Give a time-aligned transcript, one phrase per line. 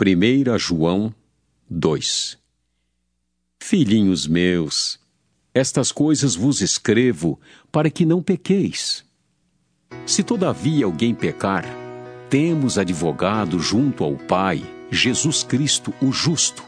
[0.00, 1.12] 1 João
[1.68, 2.38] 2
[3.60, 5.00] Filhinhos meus,
[5.52, 7.40] estas coisas vos escrevo
[7.72, 9.04] para que não pequeis.
[10.06, 11.64] Se todavia alguém pecar,
[12.30, 16.62] temos advogado junto ao Pai, Jesus Cristo, o justo,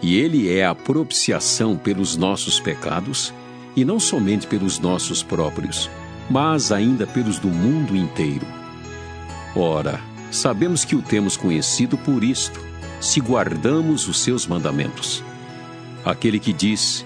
[0.00, 3.34] e ele é a propiciação pelos nossos pecados,
[3.74, 5.90] e não somente pelos nossos próprios,
[6.30, 8.46] mas ainda pelos do mundo inteiro.
[9.56, 12.58] Ora, sabemos que o temos conhecido por isto,
[13.00, 15.22] se guardamos os seus mandamentos.
[16.04, 17.04] Aquele que diz,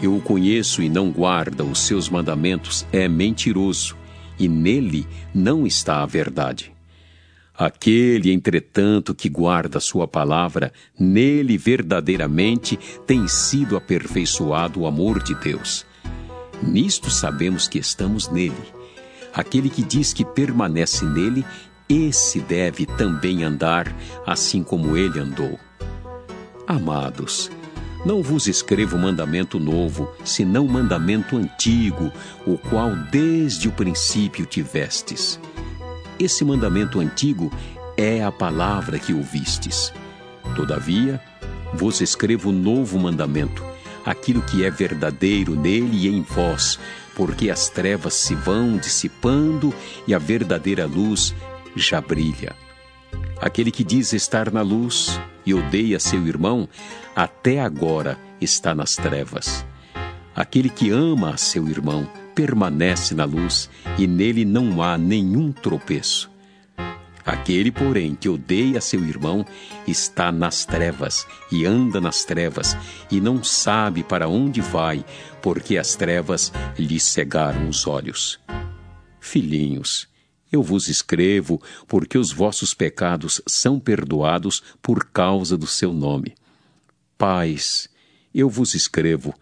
[0.00, 3.96] Eu o conheço e não guarda os seus mandamentos, é mentiroso,
[4.38, 6.72] e nele não está a verdade.
[7.56, 15.34] Aquele, entretanto, que guarda a sua palavra, nele verdadeiramente tem sido aperfeiçoado o amor de
[15.34, 15.84] Deus.
[16.62, 18.54] Nisto sabemos que estamos nele.
[19.34, 21.44] Aquele que diz que permanece nele,
[21.88, 23.94] esse deve também andar
[24.26, 25.58] assim como ele andou.
[26.66, 27.50] Amados,
[28.04, 32.12] não vos escrevo mandamento novo, senão mandamento antigo,
[32.46, 35.40] o qual desde o princípio tivestes.
[36.18, 37.50] Esse mandamento antigo
[37.96, 39.92] é a palavra que ouvistes.
[40.54, 41.20] Todavia,
[41.72, 43.64] vos escrevo novo mandamento,
[44.04, 46.78] aquilo que é verdadeiro nele e em vós,
[47.14, 49.74] porque as trevas se vão dissipando
[50.06, 51.34] e a verdadeira luz
[51.76, 52.54] já brilha.
[53.40, 56.68] Aquele que diz estar na luz e odeia seu irmão,
[57.14, 59.64] até agora está nas trevas.
[60.34, 66.30] Aquele que ama seu irmão permanece na luz e nele não há nenhum tropeço.
[67.28, 69.44] Aquele, porém, que odeia seu irmão
[69.86, 72.74] está nas trevas e anda nas trevas
[73.10, 75.04] e não sabe para onde vai,
[75.42, 78.40] porque as trevas lhe cegaram os olhos.
[79.20, 80.08] Filhinhos,
[80.50, 86.34] eu vos escrevo porque os vossos pecados são perdoados por causa do seu nome.
[87.16, 87.88] Pais,
[88.34, 89.34] eu vos escrevo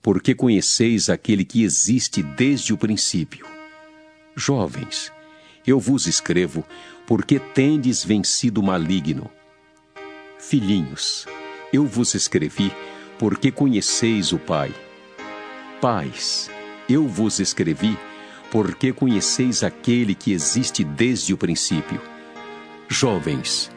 [0.00, 3.46] porque conheceis aquele que existe desde o princípio.
[4.36, 5.12] Jovens,
[5.66, 6.64] eu vos escrevo
[7.06, 9.30] porque tendes vencido o maligno.
[10.38, 11.26] Filhinhos,
[11.72, 12.72] eu vos escrevi
[13.18, 14.74] porque conheceis o Pai.
[15.80, 16.50] Pais,
[16.88, 18.13] eu vos escrevi porque
[18.94, 22.00] conheceis aquele que existe desde o princípio.
[22.88, 23.70] Jovens,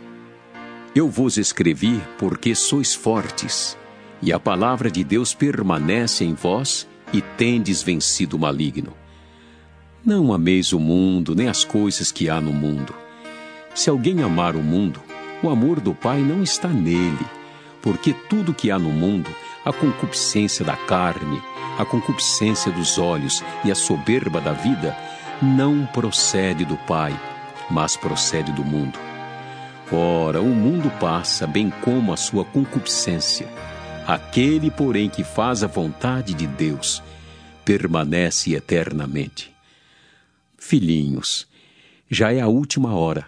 [0.96, 3.78] eu vos escrevi porque sois fortes,
[4.22, 8.94] e a palavra de Deus permanece em vós, e tendes vencido o maligno.
[10.06, 12.94] Não ameis o mundo, nem as coisas que há no mundo.
[13.74, 15.02] Se alguém amar o mundo,
[15.42, 17.26] o amor do Pai não está nele,
[17.88, 19.34] porque tudo que há no mundo,
[19.64, 21.42] a concupiscência da carne,
[21.80, 24.94] a concupiscência dos olhos e a soberba da vida
[25.42, 27.18] não procede do Pai,
[27.72, 29.00] mas procede do mundo.
[29.90, 33.48] Ora, o mundo passa, bem como a sua concupiscência.
[34.06, 37.02] Aquele, porém, que faz a vontade de Deus,
[37.64, 39.56] permanece eternamente.
[40.58, 41.48] Filhinhos,
[42.12, 43.26] já é a última hora.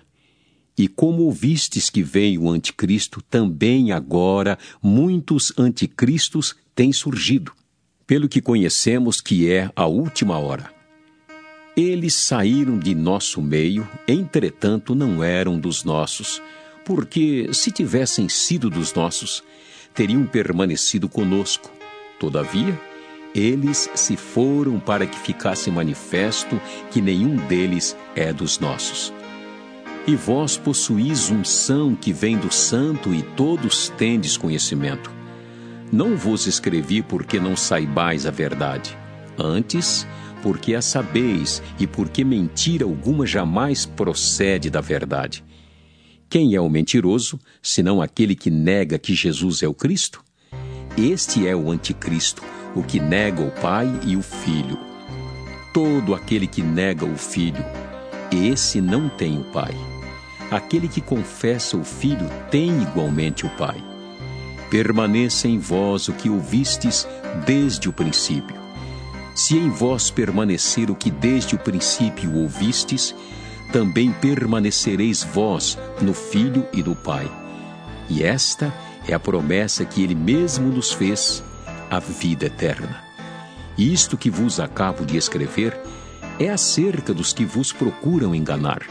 [0.79, 7.51] E como ouvistes que veio o anticristo, também agora muitos anticristos têm surgido
[8.07, 10.73] pelo que conhecemos que é a última hora.
[11.75, 16.41] Eles saíram de nosso meio, entretanto não eram dos nossos,
[16.85, 19.44] porque se tivessem sido dos nossos,
[19.94, 21.69] teriam permanecido conosco.
[22.18, 22.79] Todavia,
[23.35, 26.57] eles se foram para que ficasse manifesto
[26.89, 29.19] que nenhum deles é dos nossos.
[30.07, 35.11] E vós possuís unção que vem do Santo e todos tendes conhecimento.
[35.91, 38.97] Não vos escrevi porque não saibais a verdade,
[39.38, 40.07] antes,
[40.41, 45.43] porque a sabeis e porque mentira alguma jamais procede da verdade.
[46.29, 50.23] Quem é o mentiroso, senão aquele que nega que Jesus é o Cristo?
[50.95, 52.43] Este é o anticristo,
[52.75, 54.77] o que nega o Pai e o Filho.
[55.73, 57.63] Todo aquele que nega o Filho,
[58.31, 59.75] esse não tem o Pai.
[60.51, 63.84] Aquele que confessa o Filho tem igualmente o Pai
[64.69, 67.07] permaneça em vós o que ouvistes
[67.45, 68.56] desde o princípio.
[69.36, 73.15] Se em vós permanecer o que desde o princípio ouvistes,
[73.71, 77.30] também permanecereis vós no Filho e no Pai.
[78.09, 78.74] E esta
[79.07, 81.44] é a promessa que ele mesmo nos fez,
[81.89, 83.03] a vida eterna.
[83.77, 85.80] Isto que vos acabo de escrever
[86.39, 88.81] é acerca dos que vos procuram enganar.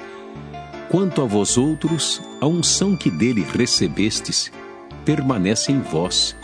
[0.91, 4.53] Quanto a vós outros, a unção que dele recebestes
[5.05, 6.37] permanece em vós,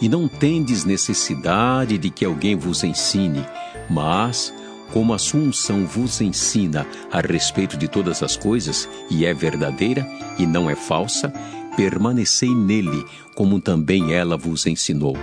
[0.00, 3.44] e não tendes necessidade de que alguém vos ensine,
[3.88, 4.52] mas,
[4.92, 10.08] como a sua unção vos ensina a respeito de todas as coisas, e é verdadeira
[10.38, 11.32] e não é falsa,
[11.76, 13.04] permanecei nele,
[13.34, 15.16] como também ela vos ensinou.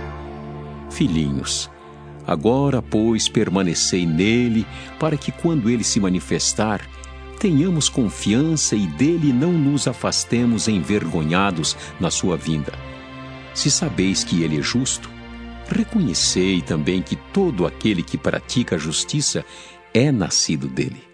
[0.90, 1.70] Filhinhos,
[2.26, 4.66] agora, pois, permanecei nele,
[4.98, 6.86] para que quando ele se manifestar,
[7.38, 12.72] tenhamos confiança e dele não nos afastemos envergonhados na sua vinda.
[13.54, 15.10] Se sabeis que ele é justo,
[15.68, 19.44] reconhecei também que todo aquele que pratica a justiça
[19.92, 21.09] é nascido dele.